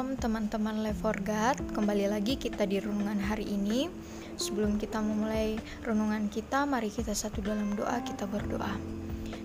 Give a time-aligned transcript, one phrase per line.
[0.00, 3.92] Shalom teman-teman Life for God Kembali lagi kita di renungan hari ini.
[4.40, 8.80] Sebelum kita memulai renungan kita Mari kita satu dalam doa kita berdoa.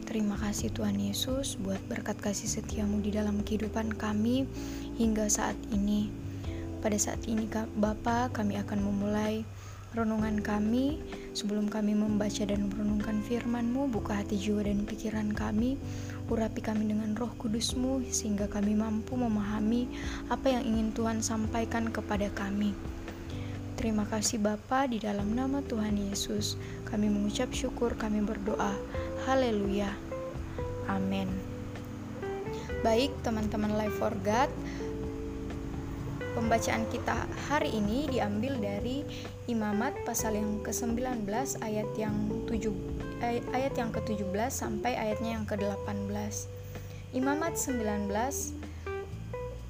[0.07, 4.48] Terima kasih Tuhan Yesus Buat berkat kasih setiamu di dalam kehidupan kami
[4.95, 6.07] Hingga saat ini.
[6.80, 9.44] Pada saat ini Bapak kami akan memulai
[9.91, 11.03] renungan kami.
[11.35, 15.76] Sebelum kami membaca dan merenungkan firman-Mu Buka hati jiwa dan pikiran kami
[16.25, 19.85] Urapi kami dengan roh kudusmu sehingga kami mampu memahami
[20.34, 22.73] apa yang ingin Tuhan sampaikan kepada kami.
[23.77, 26.57] Terima kasih Bapa di dalam nama Tuhan Yesus.
[26.89, 28.73] Kami mengucap syukur, kami berdoa.
[29.29, 29.93] Haleluya.
[30.89, 31.29] Amin.
[32.81, 34.49] Baik teman-teman Life for God,
[36.35, 39.07] Pembacaan kita hari ini diambil dari
[39.48, 41.23] Imamat pasal yang ke-19
[41.63, 42.12] ayat yang
[42.43, 42.76] 7
[43.55, 46.52] ayat yang ke-17 sampai ayatnya yang ke-18.
[47.16, 48.12] Imamat 19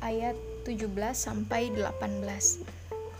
[0.02, 0.34] ayat
[0.66, 1.86] 17 sampai 18.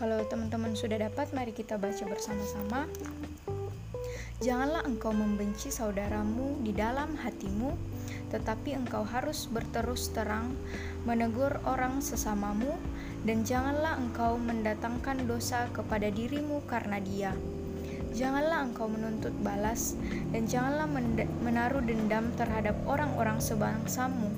[0.02, 2.90] Kalau teman-teman sudah dapat mari kita baca bersama-sama.
[4.42, 7.72] Janganlah engkau membenci saudaramu di dalam hatimu,
[8.28, 10.54] tetapi engkau harus berterus terang
[11.06, 12.74] menegur orang sesamamu
[13.22, 17.32] dan janganlah engkau mendatangkan dosa kepada dirimu karena dia.
[18.16, 19.92] Janganlah engkau menuntut balas,
[20.32, 20.88] dan janganlah
[21.44, 24.32] menaruh dendam terhadap orang-orang sebangsamu,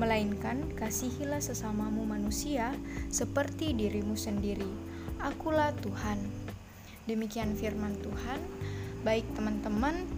[0.00, 2.72] melainkan kasihilah sesamamu manusia
[3.12, 4.64] seperti dirimu sendiri.
[5.20, 6.16] Akulah Tuhan.
[7.04, 8.40] Demikian firman Tuhan.
[9.04, 10.08] Baik teman-teman,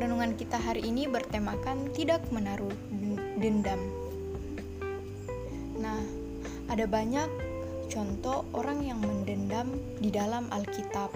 [0.00, 2.72] renungan kita hari ini bertemakan tidak menaruh
[3.36, 3.76] dendam.
[5.76, 6.00] Nah,
[6.72, 7.28] ada banyak
[7.92, 11.12] contoh orang yang mendendam di dalam Alkitab.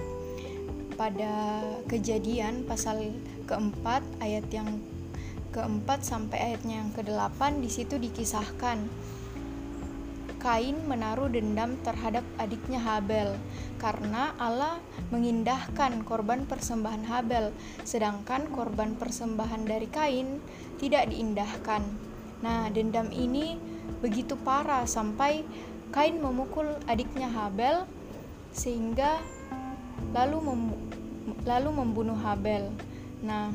[1.00, 3.08] Pada kejadian pasal
[3.48, 4.78] keempat ayat yang
[5.50, 8.84] keempat sampai ayatnya yang kedelapan di situ dikisahkan
[10.44, 13.32] Kain menaruh dendam terhadap adiknya Habel
[13.80, 14.76] karena Allah
[15.08, 17.48] mengindahkan korban persembahan Habel
[17.80, 20.44] sedangkan korban persembahan dari Kain
[20.76, 21.80] tidak diindahkan.
[22.44, 23.56] Nah, dendam ini
[24.04, 25.48] begitu parah sampai
[25.88, 27.88] Kain memukul adiknya Habel
[28.52, 29.24] sehingga
[30.12, 30.62] lalu mem
[31.48, 32.68] lalu membunuh Habel.
[33.24, 33.48] Nah,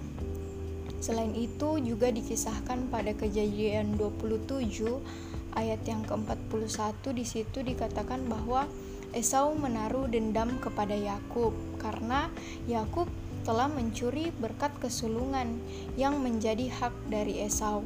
[0.97, 8.69] selain itu juga dikisahkan pada Kejadian 27 ayat yang ke-41 di situ dikatakan bahwa
[9.09, 12.29] Esau menaruh dendam kepada Yakub karena
[12.69, 13.09] Yakub
[13.41, 15.57] telah mencuri berkat kesulungan
[15.97, 17.81] yang menjadi hak dari Esau.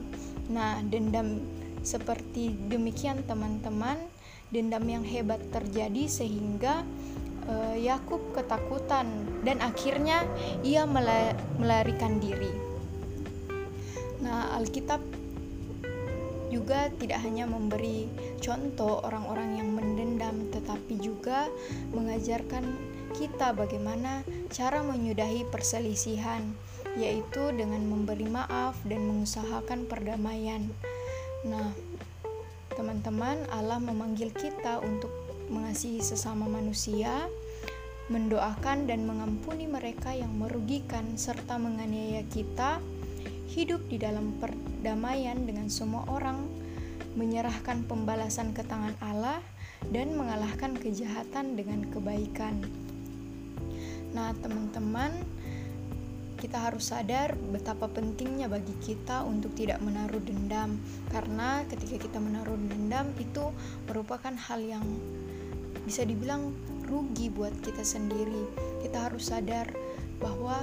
[0.51, 1.40] Nah, dendam
[1.79, 3.95] seperti demikian teman-teman,
[4.51, 6.84] dendam yang hebat terjadi sehingga
[7.47, 9.07] uh, Yakub ketakutan
[9.47, 10.28] dan akhirnya
[10.68, 10.84] ia
[11.59, 12.51] melarikan diri.
[14.24, 15.00] Nah, Alkitab
[16.53, 18.05] juga tidak hanya memberi
[18.37, 21.49] contoh orang-orang yang mendendam, tetapi juga
[21.89, 22.61] mengajarkan
[23.17, 24.21] kita bagaimana
[24.53, 26.45] cara menyudahi perselisihan,
[26.93, 30.69] yaitu dengan memberi maaf dan mengusahakan perdamaian.
[31.49, 31.73] Nah,
[32.77, 35.09] teman-teman, Allah memanggil kita untuk
[35.49, 37.29] mengasihi sesama manusia,
[38.11, 42.81] mendoakan dan mengampuni mereka yang merugikan serta menganiaya kita,
[43.53, 46.41] hidup di dalam perdamaian dengan semua orang,
[47.13, 49.37] menyerahkan pembalasan ke tangan Allah,
[49.93, 52.65] dan mengalahkan kejahatan dengan kebaikan.
[54.17, 55.13] Nah, teman-teman,
[56.43, 60.75] kita harus sadar betapa pentingnya bagi kita untuk tidak menaruh dendam
[61.07, 63.47] karena ketika kita menaruh dendam itu
[63.87, 64.83] merupakan hal yang
[65.87, 66.51] bisa dibilang
[66.83, 68.43] rugi buat kita sendiri
[68.83, 69.71] kita harus sadar
[70.19, 70.59] bahwa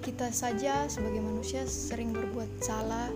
[0.00, 3.10] kita saja sebagai manusia sering berbuat salah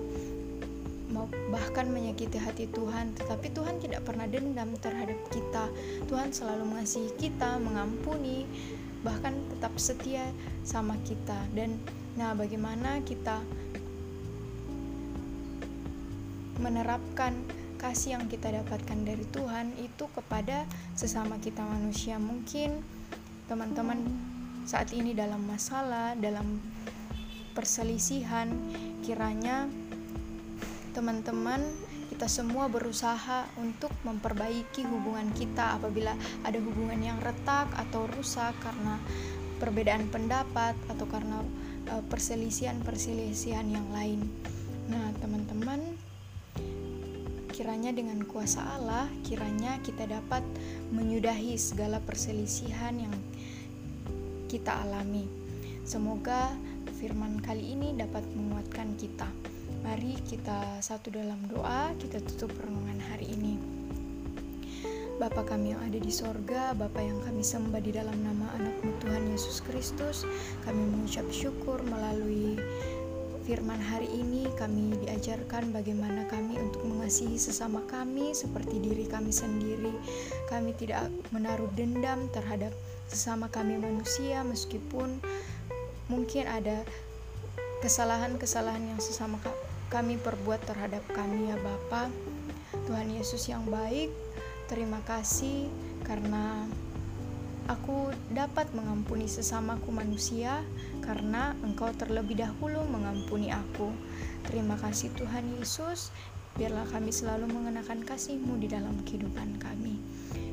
[1.53, 5.69] bahkan menyakiti hati Tuhan, tetapi Tuhan tidak pernah dendam terhadap kita.
[6.09, 8.49] Tuhan selalu mengasihi kita, mengampuni,
[9.03, 10.31] bahkan tetap setia
[10.63, 11.75] sama kita dan
[12.15, 13.43] nah bagaimana kita
[16.63, 17.35] menerapkan
[17.83, 20.63] kasih yang kita dapatkan dari Tuhan itu kepada
[20.95, 22.79] sesama kita manusia mungkin
[23.51, 24.07] teman-teman
[24.63, 26.63] saat ini dalam masalah dalam
[27.53, 28.49] perselisihan
[29.03, 29.67] kiranya
[30.95, 31.61] teman-teman
[32.13, 36.15] kita semua berusaha untuk memperbaiki hubungan kita apabila
[36.47, 39.01] ada hubungan yang retak atau rusak karena
[39.59, 41.43] perbedaan pendapat atau karena
[41.91, 44.23] uh, perselisihan-perselisihan yang lain.
[44.87, 45.83] Nah, teman-teman,
[47.51, 50.43] kiranya dengan kuasa Allah, kiranya kita dapat
[50.95, 53.15] menyudahi segala perselisihan yang
[54.53, 55.25] kita alami.
[55.81, 56.53] Semoga
[57.01, 59.25] firman kali ini dapat menguatkan kita.
[59.81, 63.57] Mari kita satu dalam doa, kita tutup renungan hari ini.
[65.17, 69.25] Bapa kami yang ada di sorga, Bapa yang kami sembah di dalam nama anakmu Tuhan
[69.33, 70.29] Yesus Kristus,
[70.69, 72.61] kami mengucap syukur melalui
[73.43, 79.97] firman hari ini kami diajarkan bagaimana kami untuk mengasihi sesama kami seperti diri kami sendiri.
[80.47, 82.71] Kami tidak menaruh dendam terhadap
[83.09, 85.23] sesama kami manusia meskipun
[86.11, 86.85] mungkin ada
[87.81, 89.41] kesalahan-kesalahan yang sesama
[89.91, 92.13] kami perbuat terhadap kami ya Bapa.
[92.89, 94.09] Tuhan Yesus yang baik,
[94.73, 95.69] Terima kasih
[96.01, 96.65] karena
[97.69, 100.65] aku dapat mengampuni sesamaku manusia
[101.05, 103.93] karena Engkau terlebih dahulu mengampuni aku.
[104.49, 106.09] Terima kasih Tuhan Yesus,
[106.57, 109.97] biarlah kami selalu mengenakan kasih-Mu di dalam kehidupan kami.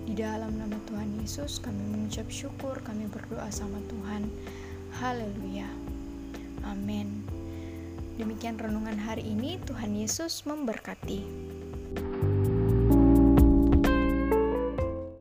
[0.09, 4.25] Di dalam nama Tuhan Yesus kami mengucap syukur, kami berdoa sama Tuhan.
[4.97, 5.69] Haleluya.
[6.65, 7.23] Amin.
[8.19, 11.23] Demikian renungan hari ini, Tuhan Yesus memberkati.